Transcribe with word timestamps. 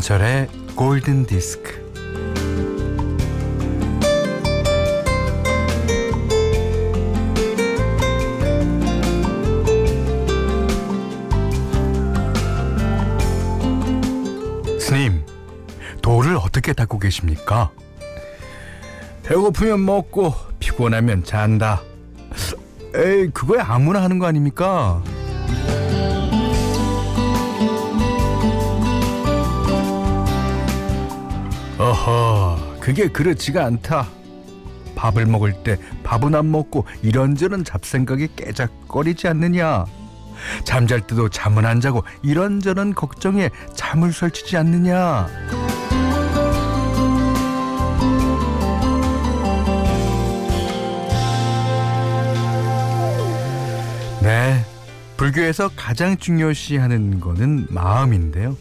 김현철의 0.00 0.48
골든 0.76 1.26
디스크. 1.26 1.78
스님, 14.80 15.22
돌을 16.00 16.36
어떻게 16.36 16.72
닦고 16.72 16.98
계십니까? 16.98 17.70
배고프면 19.22 19.84
먹고 19.84 20.34
피곤하면 20.60 21.24
잔다. 21.24 21.82
에이, 22.94 23.30
그거야 23.34 23.66
아무나 23.68 24.02
하는 24.02 24.18
거 24.18 24.26
아닙니까? 24.26 25.02
어허, 31.80 32.76
그게 32.78 33.08
그렇지가 33.08 33.64
않다. 33.64 34.06
밥을 34.96 35.24
먹을 35.24 35.54
때 35.62 35.78
밥은 36.02 36.34
안 36.34 36.50
먹고 36.50 36.84
이런저런 37.00 37.64
잡생각이 37.64 38.28
깨작거리지 38.36 39.28
않느냐. 39.28 39.86
잠잘 40.64 41.06
때도 41.06 41.30
잠은 41.30 41.64
안 41.64 41.80
자고 41.80 42.04
이런저런 42.22 42.94
걱정에 42.94 43.48
잠을 43.74 44.12
설치지 44.12 44.58
않느냐. 44.58 45.26
네. 54.20 54.66
불교에서 55.16 55.70
가장 55.76 56.18
중요시하는 56.18 57.20
거는 57.20 57.68
마음인데요. 57.70 58.54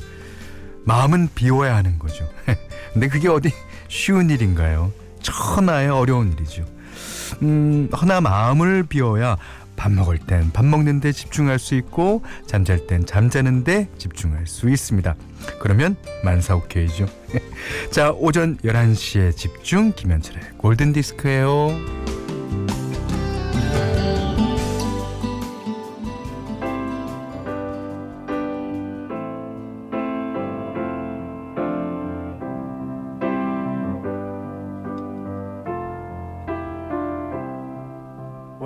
마음은 0.85 1.29
비워야 1.35 1.75
하는 1.75 1.99
거죠. 1.99 2.25
근데 2.93 3.07
그게 3.07 3.27
어디 3.27 3.51
쉬운 3.87 4.29
일인가요? 4.29 4.91
천하의 5.21 5.89
어려운 5.89 6.31
일이죠. 6.33 6.65
음, 7.41 7.89
허나 7.95 8.21
마음을 8.21 8.83
비워야 8.83 9.37
밥 9.75 9.91
먹을 9.91 10.17
땐 10.17 10.49
밥 10.51 10.65
먹는데 10.65 11.11
집중할 11.13 11.57
수 11.57 11.75
있고 11.75 12.21
잠잘 12.47 12.85
땐 12.87 13.05
잠자는데 13.05 13.87
집중할 13.97 14.45
수 14.47 14.69
있습니다. 14.69 15.15
그러면 15.61 15.95
만사 16.23 16.55
오케이죠. 16.55 17.05
자, 17.91 18.11
오전 18.11 18.57
11시에 18.57 19.35
집중 19.35 19.93
김현철의 19.95 20.41
골든 20.57 20.91
디스크예요. 20.93 22.18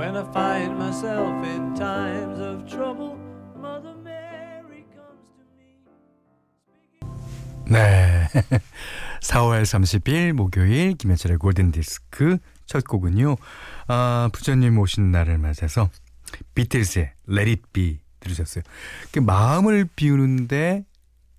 When 0.04 0.18
I 0.18 0.26
find 0.34 0.76
myself 0.78 1.46
in 1.46 1.76
times 1.76 2.38
of 2.38 2.68
trouble, 2.68 3.16
Mother 3.56 3.96
Mary 4.04 4.84
comes 4.92 5.32
to 5.38 5.46
me. 5.56 5.80
네. 7.72 8.28
4월 9.24 9.64
30일 9.64 10.34
목요일 10.34 10.96
김현철의 10.96 11.38
골든 11.38 11.72
디스크 11.72 12.38
첫 12.66 12.84
곡은요. 12.84 13.38
아, 13.88 14.30
부처님 14.34 14.78
오신 14.78 15.10
날을 15.10 15.38
맞아서 15.38 15.90
비틀즈의 16.54 17.14
Let 17.30 17.50
It 17.50 17.62
Be 17.72 18.00
들으셨어요. 18.20 18.66
그 19.14 19.20
마음을 19.20 19.88
비우는데 19.96 20.84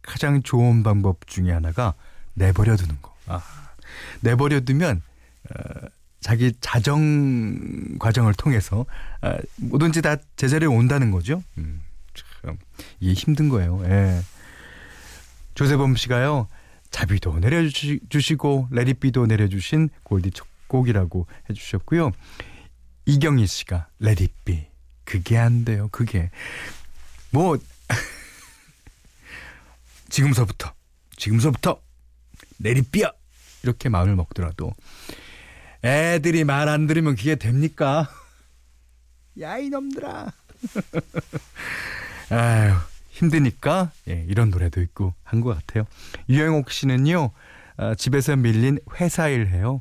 가장 0.01 0.43
좋은 0.43 0.83
방법 0.83 1.27
중에 1.27 1.53
하나가 1.53 1.93
내버려 2.33 2.77
두는 2.77 2.97
거. 3.03 3.15
아, 3.27 3.43
내버려 4.23 4.61
두면 4.61 5.03
어, 5.51 5.89
자기 6.25 6.55
자정 6.63 7.99
과정을 7.99 8.33
통해서 8.33 8.87
아, 9.21 9.37
뭐든지 9.57 10.01
다 10.01 10.17
제자리에 10.37 10.67
온다는 10.67 11.11
거죠. 11.11 11.45
음, 11.59 11.83
참 12.15 12.57
이게 12.99 13.13
힘든 13.13 13.51
거예요. 13.51 13.83
예. 13.85 14.23
조세범 15.55 15.97
씨가요. 15.97 16.49
자비도 16.91 17.41
내려주시고 17.41 18.69
Let 18.71 18.89
It 18.89 19.02
Be도 19.02 19.27
내려주신 19.27 19.91
골디 20.03 20.31
첫 20.31 20.47
곡이라고 20.69 21.27
해주셨고요. 21.51 22.11
이경희 23.05 23.47
씨가 23.47 23.89
Let 23.99 24.28
It 24.28 24.47
Be 24.47 24.67
그게 25.05 25.37
안 25.37 25.67
돼요. 25.67 25.91
그게 25.93 26.31
뭐 27.33 27.59
지금서부터 30.09 30.73
지금서부터 31.17 31.83
레디비야 32.61 33.13
이렇게 33.63 33.91
마음을 33.91 34.17
먹더라도 34.17 34.73
애들이 35.85 36.45
말 36.45 36.69
안 36.69 36.87
들으면 36.87 37.15
그게 37.17 37.35
됩니까? 37.37 38.09
야 39.41 39.59
이놈들아. 39.59 40.33
아유 42.31 42.73
힘드니까 43.11 43.93
예, 44.09 44.25
이런 44.29 44.51
노래도 44.51 44.81
있고 44.81 45.15
한 45.23 45.41
것 45.43 45.55
같아요. 45.55 45.85
유영옥 46.29 46.71
씨는요 46.71 47.31
아, 47.77 47.95
집에서 47.95 48.37
밀린 48.37 48.79
회사 48.99 49.29
일 49.29 49.49
해요. 49.49 49.81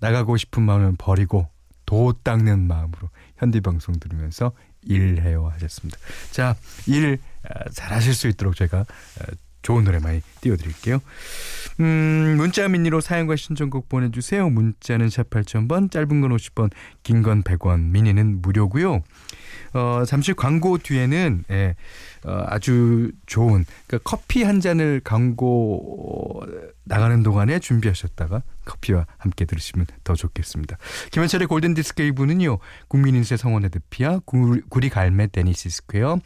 나가고 0.00 0.36
싶은 0.36 0.62
마음은 0.62 0.96
버리고 0.96 1.48
도 1.86 2.12
닦는 2.22 2.66
마음으로 2.66 3.08
현디 3.38 3.60
방송 3.60 3.98
들으면서 3.98 4.52
일해요 4.82 5.48
하셨습니다. 5.48 5.96
자, 6.32 6.56
일 6.86 7.18
아, 7.48 7.70
잘하실 7.70 8.14
수 8.14 8.28
있도록 8.28 8.56
제가 8.56 8.80
아, 8.80 9.24
좋은 9.64 9.82
노래 9.82 9.98
많이 9.98 10.20
띄워드릴게요. 10.42 11.00
음, 11.80 12.34
문자 12.36 12.68
미니로 12.68 13.00
사연과 13.00 13.34
신청곡 13.34 13.88
보내주세요. 13.88 14.48
문자는 14.48 15.10
샵 15.10 15.28
8000번, 15.30 15.90
짧은 15.90 16.20
건 16.20 16.30
50원, 16.30 16.70
긴건 17.02 17.42
100원, 17.42 17.90
미니는 17.90 18.42
무료고요. 18.42 19.02
어, 19.74 20.04
잠시 20.06 20.32
광고 20.32 20.78
뒤에는 20.78 21.44
예, 21.50 21.74
어, 22.24 22.44
아주 22.46 23.10
좋은 23.26 23.64
그러니까 23.86 24.08
커피 24.08 24.44
한 24.44 24.60
잔을 24.60 25.00
광고 25.02 26.42
나가는 26.84 27.22
동안에 27.22 27.58
준비하셨다가 27.58 28.42
커피와 28.64 29.06
함께 29.18 29.44
들으시면 29.44 29.86
더 30.04 30.14
좋겠습니다. 30.14 30.78
김현철의 31.10 31.48
골든 31.48 31.74
디스크 31.74 32.02
2부는요. 32.04 32.58
국민인세 32.88 33.36
성원 33.36 33.64
헤드피아, 33.64 34.20
구리 34.24 34.88
갈매 34.88 35.26
데니스 35.28 35.68
스퀘어, 35.68 36.18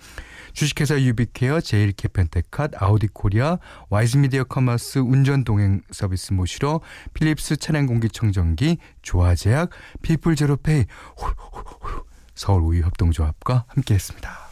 주식회사 0.52 1.00
유비케어, 1.00 1.60
제일 1.60 1.92
캐펜테캇, 1.92 2.74
아우디 2.76 3.08
코리아, 3.12 3.58
와이즈미디어 3.90 4.44
커머스 4.44 4.98
운전 5.00 5.44
동행 5.44 5.82
서비스 5.90 6.32
모시러 6.32 6.80
필립스 7.14 7.56
차량 7.56 7.86
공기청정기, 7.86 8.78
조화제약, 9.02 9.70
피플 10.02 10.36
제로페이, 10.36 10.84
서울 12.38 12.62
함께했습니다. 13.66 14.48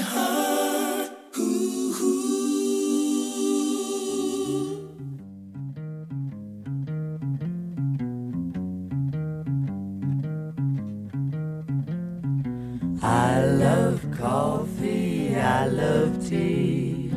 Heart. 0.00 1.10
Ooh, 1.38 1.92
ooh. 2.00 2.38
I 13.02 13.44
love 13.44 14.06
coffee, 14.16 15.34
I 15.34 15.66
love 15.66 16.28
tea, 16.28 17.10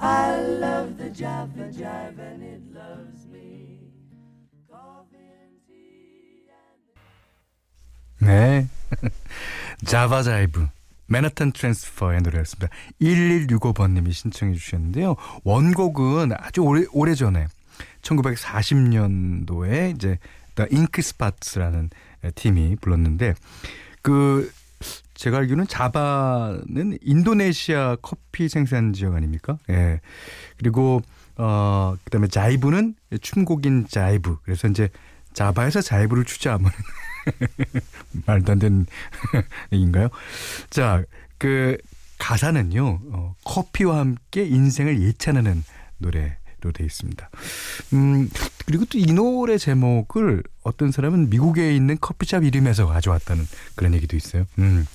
I 0.00 0.40
love 0.40 0.96
the 0.98 1.10
Java 1.10 1.68
Jive 1.72 2.18
자바자이브. 9.90 10.68
맨하탄 11.08 11.50
트랜스퍼의 11.50 12.22
노래였습니다. 12.22 12.68
1165번님이 13.02 14.12
신청해 14.12 14.54
주셨는데요. 14.54 15.16
원곡은 15.42 16.30
아주 16.36 16.60
오래, 16.60 16.84
오래 16.92 17.16
전에 17.16 17.48
1940년도에 18.02 19.96
이제 19.96 20.18
Ink 20.56 20.92
Spots라는 20.98 21.90
팀이 22.36 22.76
불렀는데 22.80 23.34
그 24.00 24.52
제가 25.14 25.38
알기로는 25.38 25.66
자바는 25.66 26.98
인도네시아 27.02 27.96
커피 28.00 28.48
생산 28.48 28.92
지역 28.92 29.16
아닙니까? 29.16 29.58
예. 29.70 30.00
그리고 30.56 31.02
어 31.36 31.96
그다음에 32.04 32.28
자이브는 32.28 32.94
춤곡인 33.20 33.88
자이브. 33.88 34.38
그래서 34.44 34.68
이제 34.68 34.88
자바에서 35.32 35.80
자이브를 35.80 36.26
추자 36.26 36.52
하면 36.54 36.70
말도 38.26 38.52
안 38.52 38.58
되는 38.58 38.86
얘기인가요? 39.72 40.08
자, 40.70 41.02
그 41.38 41.76
가사는요. 42.18 43.00
어, 43.12 43.34
커피와 43.44 43.98
함께 43.98 44.44
인생을 44.44 45.00
예찬하는 45.02 45.64
노래 45.98 46.36
돼 46.74 46.84
있습니다. 46.84 47.30
음, 47.94 48.28
그리고 48.66 48.84
또 48.84 48.98
이 48.98 49.12
노래 49.14 49.56
제목을 49.56 50.42
어떤 50.62 50.92
사람은 50.92 51.30
미국에 51.30 51.74
있는 51.74 51.96
커피숍 51.98 52.44
이름에서 52.44 52.86
가져왔다는 52.86 53.48
그런 53.74 53.94
얘기도 53.94 54.14
있어요. 54.14 54.44
음. 54.58 54.86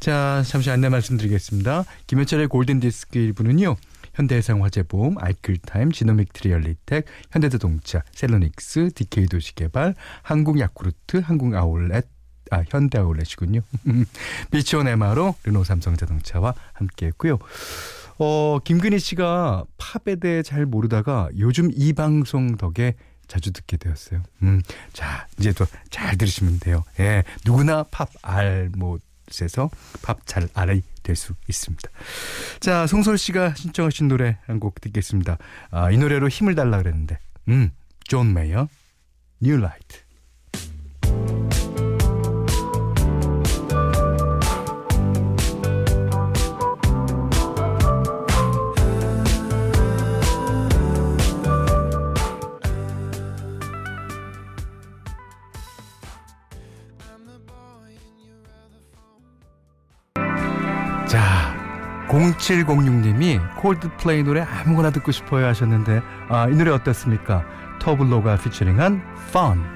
자, 0.00 0.42
잠시 0.46 0.70
안내 0.70 0.88
말씀드리겠습니다. 0.88 1.84
김현철의 2.06 2.48
골든 2.48 2.80
디스크 2.80 3.18
1부는요. 3.18 3.76
현대해상화재보험, 4.16 5.16
아이클타임, 5.18 5.92
지노믹 5.92 6.32
트리얼리텍, 6.32 7.04
현대자동차, 7.30 8.02
셀러닉스, 8.12 8.90
DK 8.94 9.26
도시개발, 9.26 9.94
한국야쿠르트, 10.22 11.18
한국아울렛, 11.18 12.06
아, 12.50 12.62
현대 12.68 12.98
아울렛이군요. 12.98 13.60
비치온 14.50 14.86
MRO, 14.88 15.34
르노 15.44 15.64
삼성자동차와 15.64 16.54
함께했고요. 16.74 17.38
어, 18.18 18.58
김근희 18.64 18.98
씨가 18.98 19.64
팝에 19.76 20.16
대해 20.16 20.42
잘 20.42 20.64
모르다가 20.64 21.28
요즘 21.38 21.70
이 21.74 21.92
방송 21.92 22.56
덕에 22.56 22.94
자주 23.28 23.52
듣게 23.52 23.76
되었어요. 23.76 24.22
음, 24.42 24.62
자, 24.92 25.26
이제 25.38 25.52
또 25.52 25.66
잘 25.90 26.16
들으시면 26.16 26.60
돼요. 26.60 26.84
예, 27.00 27.24
누구나 27.44 27.82
팝 27.90 28.08
알못에서 28.22 29.70
팝 30.02 30.18
잘 30.26 30.48
알아야 30.54 30.80
될 31.06 31.16
수 31.16 31.34
있습니다. 31.48 31.88
자, 32.60 32.86
송솔 32.86 33.16
씨가 33.18 33.54
신청하신 33.54 34.08
노래 34.08 34.38
한 34.46 34.58
곡 34.60 34.80
듣겠습니다. 34.80 35.38
아, 35.70 35.90
이 35.90 35.96
노래로 35.98 36.28
힘을 36.28 36.54
달라 36.54 36.78
그랬는데, 36.78 37.18
음, 37.48 37.70
존 38.04 38.34
메이어, 38.34 38.68
New 39.42 39.58
Light. 39.58 39.98
자, 39.98 40.05
0706님이 62.34 63.56
콜드플레이 63.56 64.22
노래 64.22 64.40
아무거나 64.40 64.90
듣고 64.90 65.12
싶어요 65.12 65.46
하셨는데 65.46 66.02
아, 66.28 66.48
이 66.48 66.54
노래 66.54 66.70
어떻습니까? 66.70 67.44
터블로가 67.80 68.36
피처링한 68.38 69.02
Fun. 69.28 69.75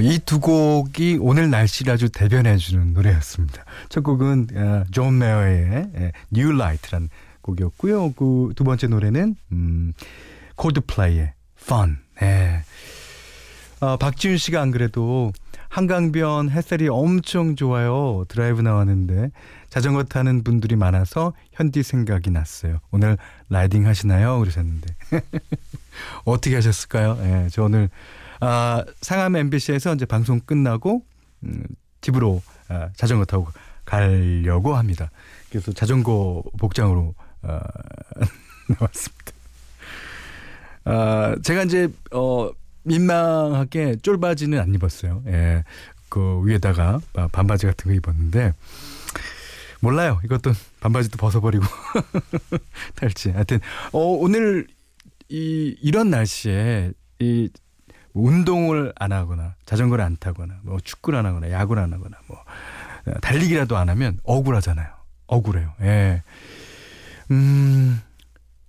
어, 0.00 0.02
이 0.02 0.18
두 0.20 0.40
곡이 0.40 1.18
오늘 1.20 1.50
날씨를 1.50 1.92
아주 1.92 2.08
대변해주는 2.08 2.94
노래였습니다. 2.94 3.64
첫 3.90 4.02
곡은 4.02 4.48
어, 4.54 4.84
존 4.90 5.18
메이어의 5.18 5.90
예, 5.96 6.12
New 6.34 6.54
Light라는 6.54 7.08
곡이었고요. 7.42 8.12
그 8.14 8.52
두 8.56 8.64
번째 8.64 8.86
노래는 8.86 9.36
음, 9.52 9.92
콜드플레이의 10.56 11.32
Fun. 11.60 11.98
예. 12.22 12.62
어, 13.80 13.96
박지윤 13.96 14.38
씨가 14.38 14.60
안 14.60 14.70
그래도 14.70 15.32
한강변 15.68 16.50
햇살이 16.50 16.88
엄청 16.88 17.54
좋아요. 17.56 18.24
드라이브 18.28 18.60
나왔는데 18.60 19.30
자전거 19.68 20.02
타는 20.02 20.42
분들이 20.44 20.76
많아서 20.76 21.32
현디 21.52 21.82
생각이 21.82 22.30
났어요. 22.30 22.80
오늘 22.90 23.16
riding 23.50 23.86
하시나요? 23.86 24.38
그러셨는데 24.40 24.94
어떻게 26.24 26.54
하셨을까요? 26.56 27.18
예, 27.22 27.48
저 27.52 27.64
오늘 27.64 27.88
아, 28.40 28.84
상암 29.00 29.36
MBC에서 29.36 29.94
이제 29.94 30.06
방송 30.06 30.40
끝나고 30.40 31.04
음, 31.44 31.64
집으로 32.00 32.42
아, 32.68 32.90
자전거 32.96 33.24
타고 33.24 33.48
가려고 33.84 34.74
합니다. 34.74 35.10
그래서 35.50 35.72
자전거 35.72 36.42
복장으로 36.58 37.14
아, 37.42 37.60
나왔습니다. 38.68 39.32
아, 40.84 41.36
제가 41.42 41.64
이제 41.64 41.88
어 42.12 42.50
민망하게 42.82 43.96
쫄바지는 43.96 44.58
안 44.58 44.74
입었어요. 44.74 45.22
예. 45.26 45.64
그 46.08 46.40
위에다가 46.44 47.00
아, 47.14 47.28
반바지 47.28 47.66
같은 47.66 47.90
거 47.90 47.94
입었는데 47.94 48.54
몰라요. 49.80 50.20
이것도 50.24 50.52
반바지도 50.80 51.18
벗어버리고 51.18 51.64
탈지. 52.96 53.30
하여튼 53.30 53.60
어 53.92 53.98
오늘 53.98 54.66
이 55.28 55.76
이런 55.80 56.10
날씨에 56.10 56.92
이 57.20 57.48
운동을 58.12 58.92
안 58.96 59.12
하거나 59.12 59.54
자전거를 59.64 60.04
안 60.04 60.16
타거나 60.18 60.58
뭐 60.62 60.78
축구를 60.80 61.18
안 61.18 61.26
하거나 61.26 61.50
야구를 61.50 61.82
안 61.82 61.92
하거나 61.92 62.16
뭐 62.26 62.38
어, 63.06 63.12
달리기라도 63.20 63.76
안 63.76 63.88
하면 63.88 64.18
억울하잖아요. 64.24 64.88
억울해요. 65.26 65.72
예. 65.82 66.22
음. 67.30 68.00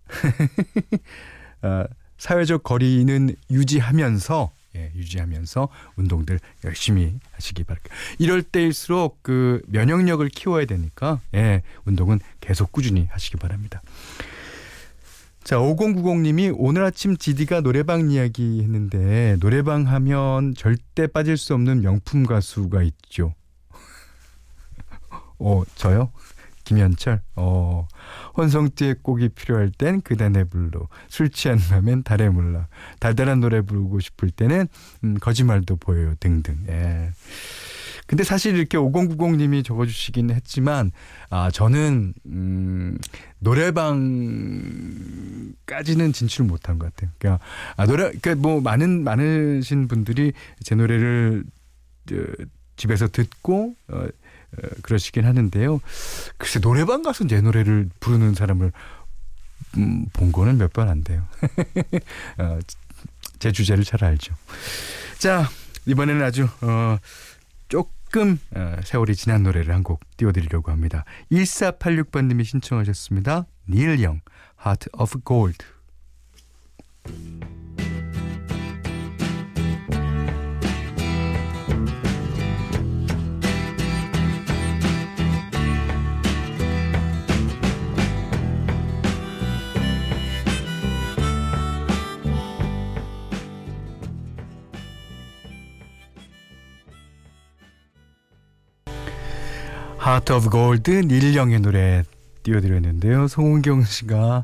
어, 1.63 1.85
사회적 2.17 2.63
거리는 2.63 3.35
유지하면서 3.49 4.51
예, 4.75 4.91
유지하면서 4.95 5.67
운동들 5.95 6.39
열심히 6.63 7.19
하시기 7.33 7.63
바랍니다. 7.63 7.93
이럴 8.19 8.41
때일수록 8.41 9.19
그 9.21 9.61
면역력을 9.67 10.27
키워야 10.29 10.65
되니까 10.65 11.19
예, 11.33 11.61
운동은 11.85 12.19
계속 12.39 12.71
꾸준히 12.71 13.07
하시기 13.11 13.37
바랍니다. 13.37 13.81
자, 15.43 15.57
5090님이 15.57 16.53
오늘 16.57 16.83
아침 16.83 17.17
지디가 17.17 17.61
노래방 17.61 18.11
이야기 18.11 18.61
했는데 18.61 19.37
노래방 19.39 19.87
하면 19.87 20.53
절대 20.55 21.07
빠질 21.07 21.35
수 21.35 21.53
없는 21.55 21.81
명품 21.81 22.25
가수가 22.25 22.83
있죠. 22.83 23.33
어, 25.39 25.63
저요? 25.75 26.11
김현철. 26.63 27.21
어. 27.35 27.87
혼성띠의 28.37 28.97
곡이 29.01 29.29
필요할 29.29 29.71
땐 29.71 30.01
그단의 30.01 30.45
불로 30.45 30.87
술 31.09 31.29
취한 31.29 31.57
밤엔 31.57 32.03
달의 32.03 32.29
몰라 32.29 32.67
달달한 32.99 33.39
노래 33.39 33.61
부르고 33.61 33.99
싶을 33.99 34.29
때는 34.29 34.67
음, 35.03 35.15
거짓말도 35.19 35.75
보여요 35.77 36.15
등등 36.19 36.63
예. 36.69 37.11
근데 38.11 38.25
사실 38.25 38.57
이렇게 38.57 38.77
5090님이 38.77 39.63
적어주시긴 39.63 40.31
했지만 40.31 40.91
아 41.29 41.49
저는 41.49 42.13
음, 42.25 42.97
노래방까지는 43.39 46.11
진출 46.11 46.43
못한 46.45 46.77
것 46.77 46.93
같아요. 46.93 47.09
그러니까 47.17 47.41
아 47.77 47.85
노래 47.85 48.11
그러니까 48.11 48.35
뭐 48.35 48.59
많은 48.59 49.05
많으신 49.05 49.87
분들이 49.87 50.33
제 50.61 50.75
노래를 50.75 51.45
저, 52.09 52.15
집에서 52.75 53.07
듣고 53.07 53.75
어, 53.87 53.95
어, 53.95 54.07
그러시긴 54.81 55.23
하는데요. 55.23 55.79
글쎄 56.37 56.59
노래방 56.59 57.03
가서 57.03 57.23
내 57.25 57.39
노래를 57.39 57.89
부르는 58.01 58.33
사람을 58.35 58.73
음, 59.77 60.05
본 60.11 60.33
거는 60.33 60.57
몇 60.57 60.73
번 60.73 60.89
안 60.89 61.01
돼요. 61.05 61.25
어, 62.39 62.59
제 63.39 63.53
주제를 63.53 63.85
잘 63.85 64.03
알죠. 64.03 64.35
자 65.17 65.49
이번에는 65.85 66.21
아주 66.23 66.49
어, 66.59 66.97
조금 67.69 67.89
어, 68.55 68.75
세월이 68.83 69.15
지난 69.15 69.43
노래를 69.43 69.73
한 69.73 69.83
곡 69.83 70.01
띄워드리려고 70.17 70.71
합니다. 70.71 71.05
1486번님이 71.31 72.43
신청하셨습니다. 72.43 73.45
닐 73.69 74.01
영, 74.03 74.21
Heart 74.65 74.89
of 74.93 75.19
Gold. 75.25 75.65
Heart 100.11 100.33
of 100.33 100.49
Gold 100.49 100.91
닐영의 100.91 101.61
노래 101.61 102.03
띄워드렸는데요. 102.43 103.29
송은경 103.29 103.85
씨가 103.85 104.43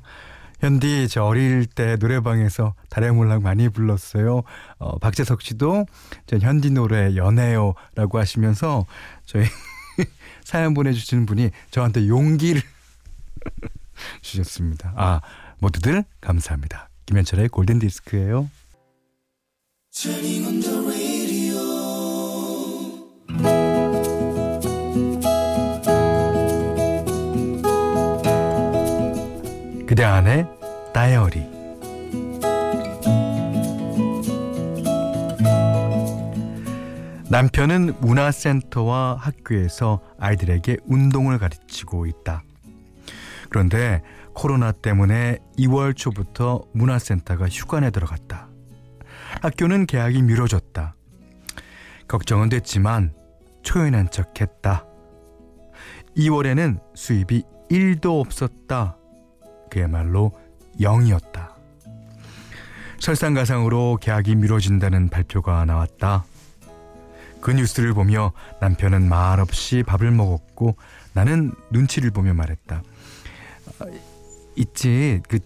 현디 0.61 1.09
저 1.09 1.25
어릴 1.25 1.65
때 1.65 1.97
노래방에서 1.99 2.73
달의 2.89 3.11
몰락 3.11 3.41
많이 3.41 3.67
불렀어요. 3.67 4.43
어, 4.77 4.97
박재석 4.99 5.41
씨도 5.41 5.85
전 6.25 6.41
현디 6.41 6.71
노래 6.71 7.17
연애요라고 7.17 8.17
하시면서 8.17 8.85
저희 9.25 9.43
사연 10.45 10.73
보내주시는 10.73 11.25
분이 11.25 11.49
저한테 11.69 12.07
용기를 12.07 12.61
주셨습니다. 14.21 14.93
아 14.95 15.19
모두들 15.59 16.05
감사합니다. 16.21 16.87
김현철의 17.07 17.49
골든 17.49 17.79
디스크예요. 17.79 18.49
그대 29.97 30.05
안의 30.05 30.47
다이어리 30.93 31.43
남편은 37.31 37.95
문화센터와 38.01 39.15
학교에서 39.19 39.99
아이들에게 40.19 40.77
운동을 40.85 41.39
가르치고 41.39 42.05
있다. 42.05 42.43
그런데 43.49 44.03
코로나 44.35 44.71
때문에 44.71 45.39
2월 45.57 45.97
초부터 45.97 46.61
문화센터가 46.75 47.47
휴관에 47.47 47.89
들어갔다. 47.89 48.49
학교는 49.41 49.87
계약이 49.87 50.21
미뤄졌다. 50.21 50.95
걱정은 52.07 52.49
됐지만 52.49 53.15
초연한 53.63 54.11
척 54.11 54.39
했다. 54.39 54.85
2월에는 56.15 56.81
수입이 56.93 57.41
1도 57.71 58.21
없었다. 58.21 58.96
그야말로 59.77 60.31
0이었다. 60.79 61.49
설상가상으로 62.99 63.99
계약이 64.01 64.35
미뤄진다는 64.35 65.09
발표가 65.09 65.65
나왔다. 65.65 66.25
그 67.41 67.51
뉴스를 67.51 67.93
보며 67.93 68.33
남편은 68.59 69.07
말없이 69.07 69.83
밥을 69.85 70.09
먹었고 70.09 70.75
나는 71.13 71.51
눈치를 71.69 72.09
보며 72.09 72.33
말했다. 72.33 72.81
아, 73.79 73.85
있지. 74.55 75.21
그 75.29 75.37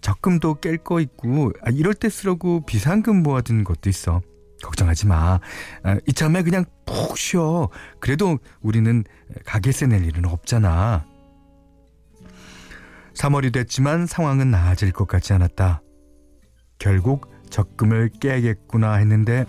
적금도 0.00 0.60
깰 0.60 0.84
거 0.84 1.00
있고 1.00 1.50
아, 1.64 1.70
이럴 1.70 1.94
때 1.94 2.08
쓰라고 2.08 2.64
비상금 2.64 3.24
모아둔 3.24 3.64
것도 3.64 3.90
있어. 3.90 4.20
걱정하지 4.62 5.08
마. 5.08 5.40
아, 5.82 5.98
이참에 6.06 6.44
그냥 6.44 6.64
푹 6.86 7.18
쉬어. 7.18 7.68
그래도 7.98 8.38
우리는 8.60 9.02
가게세 9.44 9.88
낼 9.88 10.04
일은 10.04 10.26
없잖아. 10.26 11.12
3월이 13.14 13.52
됐지만 13.52 14.06
상황은 14.06 14.50
나아질 14.50 14.92
것 14.92 15.06
같지 15.06 15.32
않았다. 15.32 15.82
결국 16.78 17.30
적금을 17.50 18.10
깨야겠구나 18.20 18.94
했는데 18.94 19.44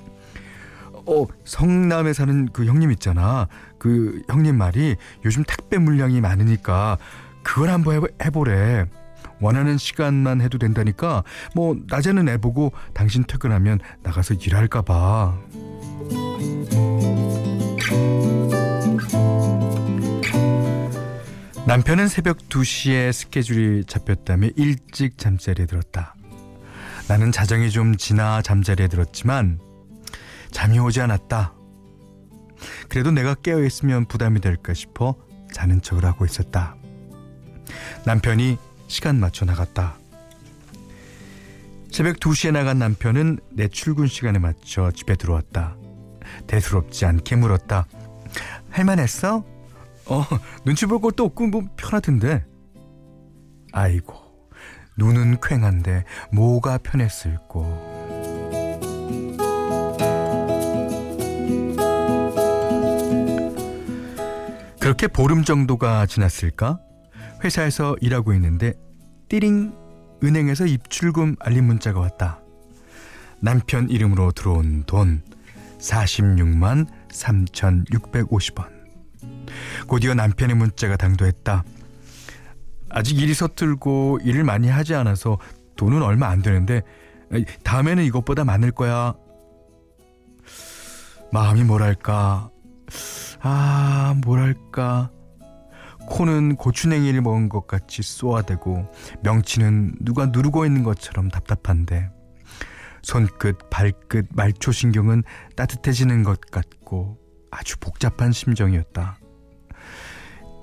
어 1.08 1.26
성남에 1.44 2.14
사는 2.14 2.48
그 2.48 2.66
형님 2.66 2.92
있잖아. 2.92 3.48
그 3.78 4.22
형님 4.30 4.58
말이 4.58 4.96
요즘 5.24 5.44
택배 5.46 5.78
물량이 5.78 6.22
많으니까 6.22 6.98
그걸 7.44 7.70
한번 7.70 7.96
해보, 7.96 8.08
해보래. 8.24 8.86
원하는 9.42 9.78
시간만 9.78 10.42
해도 10.42 10.58
된다니까 10.58 11.24
뭐 11.54 11.76
낮에는 11.88 12.30
애보고 12.30 12.72
당신 12.94 13.24
퇴근하면 13.26 13.80
나가서 14.02 14.36
일할까 14.36 14.82
봐. 14.84 15.38
남편은 21.68 22.08
새벽 22.10 22.38
2시에 22.38 23.12
스케줄이 23.12 23.84
잡혔다며 23.86 24.50
일찍 24.56 25.18
잠자리에 25.18 25.66
들었다. 25.66 26.14
나는 27.08 27.32
자정이 27.32 27.72
좀 27.72 27.98
지나 27.98 28.44
잠자리에 28.44 28.88
들었지만 28.88 29.60
잠이 30.52 30.78
오지 30.78 31.02
않았다. 31.02 31.56
그래도 32.88 33.10
내가 33.10 33.34
깨어 33.34 33.64
있으면 33.64 34.06
부담이 34.06 34.42
될까 34.42 34.76
싶어 34.76 35.16
자는 35.52 35.82
척을 35.82 36.06
하고 36.06 36.24
있었다. 36.24 36.76
남편이 38.06 38.60
시간 38.88 39.20
맞춰 39.20 39.44
나갔다. 39.46 39.98
새벽 41.92 42.18
2시에 42.18 42.52
나간 42.52 42.78
남편은 42.78 43.40
내 43.50 43.68
출근 43.70 44.06
시간에 44.06 44.38
맞춰 44.38 44.92
집에 44.92 45.16
들어왔다. 45.16 45.78
대수롭지 46.46 47.08
않게 47.08 47.38
물었다. 47.38 47.88
할만했어? 48.70 49.55
어, 50.08 50.24
눈치 50.66 50.86
볼 50.86 51.02
것도 51.02 51.26
없고 51.26 51.48
뭐 51.48 51.64
편하던데. 51.78 52.46
아이고, 53.72 54.14
눈은 54.98 55.38
퀭한데 55.40 56.04
뭐가 56.32 56.78
편했을꼬. 56.78 57.96
그렇게 64.80 65.08
보름 65.08 65.44
정도가 65.44 66.06
지났을까? 66.06 66.80
회사에서 67.44 67.96
일하고 68.02 68.34
있는데 68.36 68.74
띠링 69.30 69.74
은행에서 70.24 70.68
입출금 70.68 71.36
알림 71.40 71.66
문자가 71.66 72.00
왔다. 72.00 72.40
남편 73.42 73.90
이름으로 73.90 74.32
들어온 74.32 74.84
돈 74.86 75.24
46만 75.80 76.88
3,650원. 77.10 78.75
곧이어 79.88 80.14
남편의 80.14 80.56
문자가 80.56 80.98
당도했다. 80.98 81.64
아직 82.90 83.20
일이 83.20 83.34
서툴고 83.34 84.20
일을 84.24 84.44
많이 84.44 84.70
하지 84.70 84.96
않아서 84.96 85.38
돈은 85.76 86.02
얼마 86.02 86.28
안 86.28 86.42
되는데 86.42 86.82
다음에는 87.64 88.04
이것보다 88.04 88.46
많을 88.46 88.72
거야. 88.72 89.16
마음이 91.32 91.64
뭐랄까. 91.64 92.50
아, 93.42 94.16
뭐랄까. 94.24 95.12
코는 96.08 96.56
고추냉이를 96.56 97.22
먹은 97.22 97.50
것 97.50 97.68
같이 97.68 98.04
쏘아대고 98.04 98.92
명치는 99.24 99.96
누가 100.02 100.28
누르고 100.28 100.66
있는 100.66 100.84
것처럼 100.84 101.30
답답한데 101.30 102.10
손끝, 103.02 103.70
발끝, 103.70 104.28
말초신경은 104.32 105.24
따뜻해지는 105.56 106.24
것 106.24 106.40
같고 106.42 107.18
아주 107.52 107.78
복잡한 107.80 108.32
심정이었다. 108.32 109.18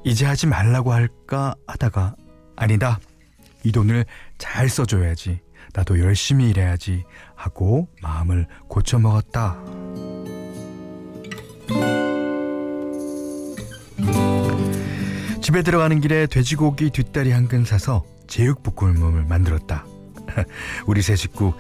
이제 0.05 0.27
하지 0.27 0.47
말라고 0.47 0.93
할까 0.93 1.55
하다가 1.67 2.17
아니다. 2.57 2.99
이 3.65 3.73
돈을 3.73 4.05
잘 4.39 4.69
써줘야지. 4.69 5.41
나도 5.75 6.01
열심히 6.01 6.51
일해야지 6.51 7.05
하고 7.35 7.89
마음을 8.03 8.47
고쳐먹었다. 8.69 9.57
집에 15.41 15.63
들어가는 15.63 16.01
길에 16.01 16.27
돼지고기 16.27 16.91
뒷다리 16.91 17.31
한 17.33 17.49
근 17.49 17.65
사서 17.65 18.05
제육볶음을 18.27 19.25
만들었다. 19.25 19.85
우리 20.87 21.03
세 21.03 21.17
식구 21.17 21.53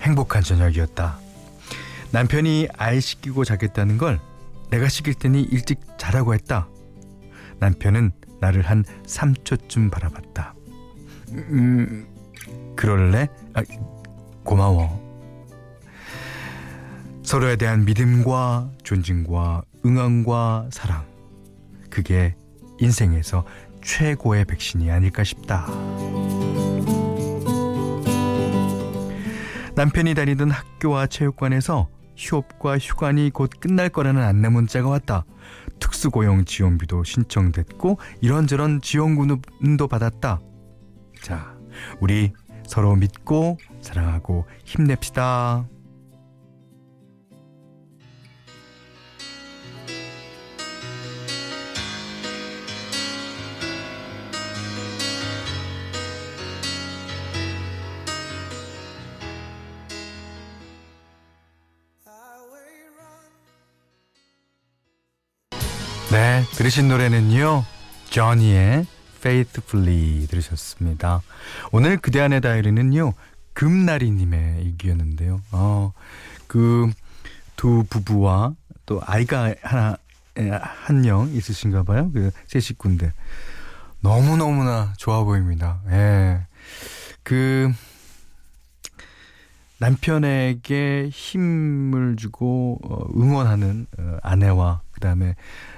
행복한 0.00 0.42
저녁이었다. 0.42 1.18
남편이 2.12 2.68
아이 2.76 3.00
씻기고 3.00 3.44
자겠다는 3.44 3.98
걸 3.98 4.20
내가 4.70 4.88
씻길 4.88 5.14
테니 5.14 5.42
일찍 5.42 5.80
자라고 5.98 6.34
했다. 6.34 6.68
남편은 7.58 8.12
나를 8.40 8.62
한 8.62 8.84
3초쯤 9.06 9.90
바라봤다. 9.90 10.54
음, 11.32 12.06
그럴래? 12.76 13.28
아, 13.54 13.62
고마워. 14.44 15.02
서로에 17.22 17.56
대한 17.56 17.84
믿음과 17.84 18.70
존중과 18.82 19.62
응원과 19.84 20.68
사랑. 20.70 21.04
그게 21.90 22.36
인생에서 22.80 23.44
최고의 23.82 24.44
백신이 24.44 24.90
아닐까 24.90 25.24
싶다. 25.24 25.66
남편이 29.74 30.14
다니던 30.14 30.50
학교와 30.50 31.06
체육관에서 31.06 31.88
휴업과 32.16 32.78
휴관이 32.78 33.30
곧 33.30 33.50
끝날 33.58 33.88
거라는 33.88 34.22
안내 34.22 34.48
문자가 34.48 34.88
왔다. 34.88 35.24
특수고용 35.80 36.44
지원비도 36.44 37.04
신청됐고 37.04 37.98
이런저런 38.20 38.80
지원금도 38.80 39.88
받았다. 39.88 40.40
자, 41.22 41.56
우리 42.00 42.32
서로 42.66 42.96
믿고 42.96 43.58
사랑하고 43.80 44.46
힘냅시다. 44.64 45.68
네, 66.14 66.44
들으신 66.52 66.86
노래는요. 66.86 67.64
조니의 68.10 68.86
Faithfully 69.16 70.28
들으셨습니다. 70.28 71.22
오늘 71.72 71.96
그대 71.96 72.20
안의 72.20 72.40
다이어리는요. 72.40 73.14
금나리님의 73.54 74.62
일기였는데요. 74.62 75.40
어, 75.50 75.92
그 76.46 76.88
두 77.56 77.84
부부와 77.88 78.54
또 78.86 79.00
아이가 79.04 79.54
하나 79.62 79.96
한 80.60 81.02
명 81.02 81.30
있으신가 81.32 81.82
봐요. 81.82 82.12
그세 82.12 82.60
식구인데 82.60 83.12
너무 84.00 84.36
너무나 84.36 84.92
좋아 84.98 85.22
보입니다. 85.24 85.80
예. 85.90 86.40
그 87.24 87.72
남편에게 89.78 91.08
힘을 91.10 92.16
주고 92.16 92.78
어, 92.84 93.06
응원하는 93.16 93.86
어, 93.98 94.16
아내와 94.22 94.80
그다음에 94.94 95.34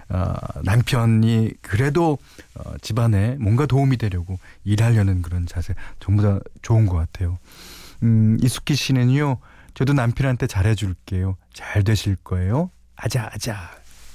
어, 0.09 0.35
남편이 0.63 1.55
그래도 1.63 2.19
어, 2.55 2.75
집안에 2.81 3.37
뭔가 3.41 3.67
도움이 3.67 3.97
되려고 3.97 4.39
일하려는 4.65 5.23
그런 5.23 5.47
자세 5.47 5.75
전부 6.01 6.23
다 6.23 6.39
좋은 6.63 6.87
것 6.87 6.97
같아요. 6.97 7.39
음, 8.03 8.37
이숙희 8.43 8.75
씨는요. 8.77 9.39
저도 9.75 9.93
남편한테 9.93 10.47
잘해줄게요. 10.47 11.37
잘 11.53 11.83
되실 11.85 12.17
거예요. 12.17 12.71
아자 12.97 13.29
아자. 13.33 13.71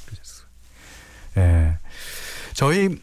그러셨어요. 0.05 0.47
예. 1.37 1.77
저희 2.53 2.99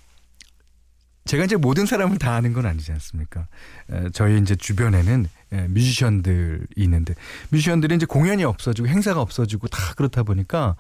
제가 1.25 1.45
이제 1.45 1.57
모든 1.57 1.85
사람을 1.85 2.19
다 2.19 2.35
아는 2.35 2.55
건 2.55 2.65
아니지 2.65 2.91
않습니까? 2.93 3.47
에, 3.91 4.09
저희 4.15 4.41
이제 4.41 4.57
주변에는 4.57 5.27
에, 5.53 5.69
뮤지션들이 5.69 6.61
있는데 6.77 7.15
뮤지션들이 7.51 7.95
이제 7.95 8.07
공연이 8.07 8.45
없어지고 8.45 8.89
행사가 8.89 9.21
없어지고 9.21 9.69
다 9.69 9.95
그렇다 9.95 10.23
보니까 10.23 10.75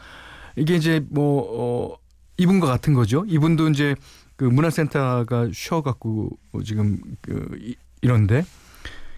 이게 0.58 0.76
이제 0.76 1.04
뭐 1.10 1.94
어, 1.94 1.98
이분과 2.36 2.66
같은 2.66 2.94
거죠. 2.94 3.24
이분도 3.26 3.68
이제 3.70 3.94
그 4.36 4.44
문화센터가 4.44 5.50
쉬어갖고 5.52 6.30
지금 6.64 7.00
그 7.20 7.58
이, 7.60 7.76
이런데 8.02 8.44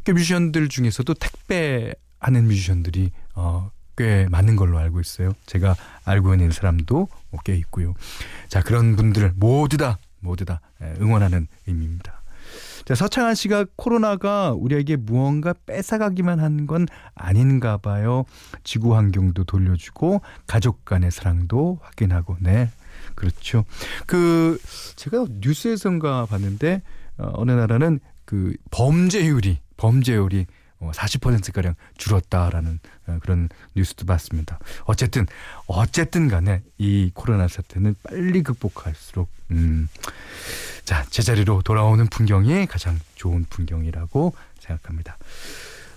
그 0.05 0.13
뮤지션들 0.13 0.69
중에서도 0.69 1.13
택배 1.15 1.95
하는 2.19 2.47
뮤지션들이 2.47 3.11
어, 3.35 3.71
꽤 3.97 4.27
많은 4.31 4.57
걸로 4.57 4.79
알고 4.79 5.01
있어요. 5.01 5.33
제가 5.47 5.77
알고 6.05 6.33
있는 6.35 6.51
사람도 6.51 7.09
꽤 7.45 7.55
있고요. 7.57 7.95
자 8.49 8.63
그런 8.63 8.97
분들 8.97 9.33
모두 9.37 9.77
다 9.77 9.99
모두 10.21 10.45
다 10.45 10.61
예, 10.83 10.95
응원하는 11.01 11.47
의미입니다. 11.67 12.20
자, 12.85 12.95
서창한 12.95 13.35
씨가 13.35 13.67
코로나가 13.77 14.53
우리에게 14.53 14.97
무언가 14.97 15.53
뺏어가기만 15.67 16.39
한 16.41 16.61
건 16.67 16.87
아닌가 17.15 17.79
봐요. 17.79 18.25
지구 18.65 18.95
환경도 18.95 19.45
돌려주고 19.45 20.21
가족 20.47 20.85
간의 20.85 21.11
사랑도 21.11 21.79
확인하고 21.83 22.37
네. 22.41 22.71
그렇죠. 23.15 23.65
그 24.07 24.59
제가 24.97 25.27
뉴스에선가 25.41 26.27
봤는데 26.27 26.83
어, 27.19 27.33
어느 27.35 27.53
나라는 27.53 27.99
그 28.25 28.55
범죄율이 28.71 29.59
범죄율이 29.79 30.47
어, 30.81 30.91
40%가량 30.95 31.75
줄었다라는 31.97 32.79
어, 33.07 33.19
그런 33.23 33.49
뉴스도 33.75 34.05
봤습니다. 34.07 34.59
어쨌든 34.85 35.27
어쨌든 35.67 36.29
간에 36.29 36.63
이 36.79 37.11
코로나 37.15 37.49
사태는 37.49 37.97
빨리 38.03 38.43
극복할수록 38.43 39.29
음, 39.51 39.89
자 40.91 41.05
제자리로 41.09 41.63
돌아오는 41.63 42.05
풍경이 42.09 42.67
가장 42.67 42.99
좋은 43.15 43.45
풍경이라고 43.49 44.35
생각합니다. 44.59 45.19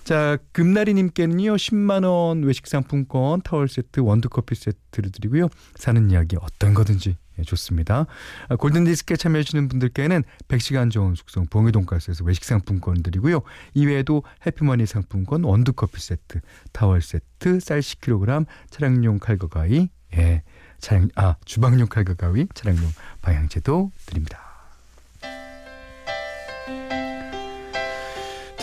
자, 0.04 0.38
금나리님께는요, 0.52 1.56
10만원 1.56 2.46
외식 2.46 2.68
상품권, 2.68 3.42
타월 3.42 3.66
세트, 3.66 3.98
원두커피 3.98 4.54
세트를 4.54 5.10
드리고요. 5.10 5.48
사는 5.74 6.10
이야기 6.10 6.36
어떤 6.40 6.74
거든지 6.74 7.16
예, 7.40 7.42
좋습니다. 7.42 8.06
아, 8.48 8.54
골든디스크에 8.54 9.16
참여해주시는 9.16 9.66
분들께는 9.66 10.22
100시간 10.46 10.92
좋은 10.92 11.16
숙성 11.16 11.46
봉해 11.46 11.72
돈가스에서 11.72 12.22
외식 12.22 12.44
상품권 12.44 13.02
드리고요. 13.02 13.40
이외에도 13.72 14.22
해피머니 14.46 14.86
상품권, 14.86 15.42
원두커피 15.42 16.00
세트, 16.00 16.38
타월 16.70 17.02
세트, 17.02 17.58
쌀 17.58 17.80
10kg, 17.80 18.46
차량용 18.70 19.18
칼과 19.18 19.48
가위, 19.48 19.88
예, 20.16 20.44
차량, 20.78 21.08
아, 21.16 21.34
주방용 21.44 21.88
칼과 21.88 22.14
가위, 22.14 22.46
차량용 22.54 22.88
방향제도 23.22 23.90
드립니다. 24.06 24.53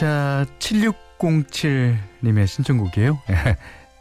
자, 0.01 0.47
7607님의 0.57 2.47
신청곡이에요. 2.47 3.19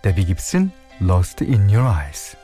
데비 0.00 0.24
깁슨, 0.24 0.70
Lost 1.02 1.44
in 1.44 1.68
Your 1.68 1.86
Eyes. 1.86 2.39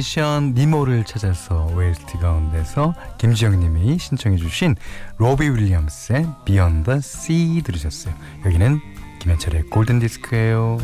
애니메이션 0.00 0.54
니모를 0.54 1.04
찾아서 1.04 1.66
OST 1.74 2.16
가운데서 2.18 2.94
김지영님이 3.18 3.98
신청해주신 3.98 4.74
로비 5.18 5.46
윌리엄스의 5.50 6.26
Beyond 6.46 6.84
the 6.84 6.98
Sea 6.98 7.62
들으셨어요. 7.62 8.14
여기는 8.46 8.80
김현철의 9.20 9.64
골든 9.64 9.98
디스크예요. 9.98 10.78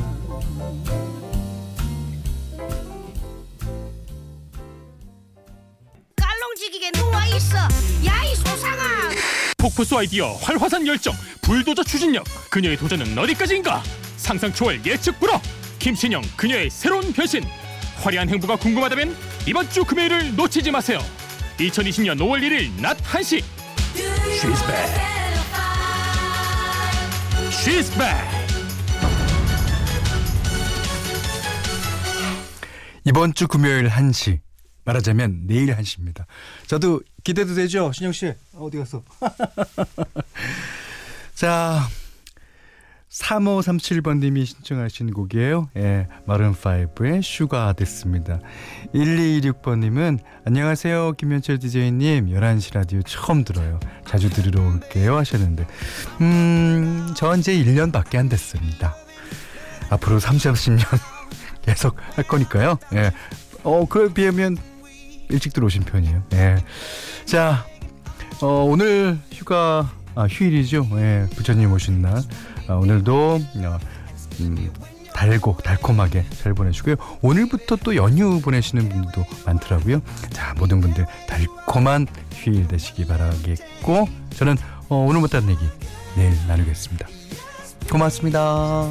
깔롱지기게 6.17 6.91
누워 6.93 7.13
있어. 7.37 7.57
야이 8.05 8.35
소상아. 8.35 8.83
폭포수 9.57 9.97
아이디어 9.97 10.33
활화산 10.35 10.87
열정 10.87 11.15
불도저 11.41 11.83
추진력 11.85 12.25
그녀의 12.51 12.77
도전은 12.77 13.17
어디까지인가 13.17 13.83
상상 14.19 14.53
초월 14.53 14.85
예측 14.85 15.19
불허 15.19 15.41
김신영 15.79 16.21
그녀의 16.37 16.69
새로운 16.69 17.13
변신 17.13 17.43
화려한 17.97 18.29
행보가 18.29 18.57
궁금하다면 18.57 19.17
이번 19.47 19.69
주 19.71 19.85
금요일을 19.85 20.35
놓치지 20.37 20.71
마세요 20.71 20.99
2020년 21.59 22.19
5월 22.19 22.41
1일 22.41 22.81
낮 22.81 22.97
1시 22.99 23.43
She's 23.95 24.67
back 24.67 25.07
She's 27.51 27.99
back 27.99 28.47
이번 33.05 33.35
주 33.35 33.47
금요일 33.47 33.89
1시 33.89 34.41
말하자면 34.85 35.47
내일 35.47 35.75
1시입니다. 35.75 36.25
저도 36.67 37.01
기대도 37.25 37.55
되죠? 37.55 37.91
신영 37.93 38.13
씨 38.13 38.33
어디 38.55 38.79
갔어? 38.79 39.03
자 41.35 41.89
3537번님이 43.21 44.45
신청하신 44.45 45.13
곡이에요. 45.13 45.71
예, 45.77 46.07
마룬5의 46.27 47.23
Sugar 47.23 47.73
됐습니다. 47.73 48.41
1226번님은 48.95 50.19
안녕하세요 50.45 51.13
김현철 51.13 51.59
DJ님 51.59 52.27
11시 52.27 52.75
라디오 52.75 53.03
처음 53.03 53.45
들어요. 53.45 53.81
자주 54.07 54.29
들으러 54.29 54.63
올게요 54.67 55.17
하셨는데 55.17 55.67
음, 56.21 57.09
저 57.17 57.35
이제 57.37 57.53
1년밖에 57.55 58.17
안 58.17 58.29
됐습니다. 58.29 58.95
앞으로 59.89 60.19
30, 60.19 60.53
40년 60.53 60.85
계속 61.63 61.97
할 62.15 62.27
거니까요. 62.27 62.79
예. 62.95 63.13
어, 63.63 63.87
그에 63.89 64.13
비하면 64.13 64.57
일찍 65.31 65.53
들어오신 65.55 65.85
편이에요. 65.85 66.23
예. 66.35 66.57
자, 67.25 67.65
어, 68.43 68.65
오늘 68.65 69.19
휴가, 69.33 69.91
아, 70.15 70.27
휴일이죠. 70.27 70.89
예, 70.93 71.27
부처님 71.35 71.73
오신 71.73 72.03
날. 72.03 72.23
아, 72.69 72.75
오늘도, 72.75 73.41
어, 73.65 73.79
음, 74.41 74.73
달고, 75.13 75.59
달콤하게 75.65 76.27
잘 76.43 76.53
보내시고요. 76.53 76.97
오늘부터 77.23 77.77
또 77.77 77.97
연휴 77.97 78.41
보내시는 78.41 78.89
분들도 78.89 79.25
많더라고요. 79.47 80.01
자, 80.31 80.55
모든 80.59 80.81
분들 80.81 81.07
달콤한 81.27 82.07
휴일 82.33 82.69
되시기 82.69 83.07
바라겠고, 83.07 84.09
저는 84.31 84.57
어, 84.89 84.97
오늘 84.97 85.21
못한 85.21 85.49
얘기 85.49 85.61
내일 86.17 86.33
나누겠습니다. 86.47 87.07
고맙습니다. 87.91 88.89